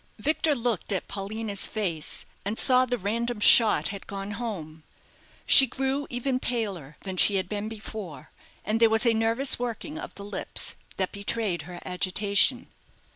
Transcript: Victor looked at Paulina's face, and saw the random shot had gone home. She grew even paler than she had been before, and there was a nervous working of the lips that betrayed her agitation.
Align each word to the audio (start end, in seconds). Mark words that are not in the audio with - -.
Victor 0.17 0.55
looked 0.55 0.91
at 0.91 1.07
Paulina's 1.07 1.67
face, 1.67 2.25
and 2.43 2.57
saw 2.57 2.85
the 2.87 2.97
random 2.97 3.39
shot 3.39 3.89
had 3.89 4.07
gone 4.07 4.31
home. 4.31 4.81
She 5.45 5.67
grew 5.67 6.07
even 6.09 6.39
paler 6.39 6.97
than 7.01 7.17
she 7.17 7.35
had 7.35 7.47
been 7.47 7.69
before, 7.69 8.31
and 8.65 8.79
there 8.79 8.89
was 8.89 9.05
a 9.05 9.13
nervous 9.13 9.59
working 9.59 9.99
of 9.99 10.15
the 10.15 10.25
lips 10.25 10.73
that 10.97 11.11
betrayed 11.11 11.61
her 11.69 11.79
agitation. 11.85 12.69